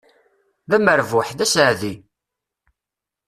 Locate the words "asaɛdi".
1.45-1.93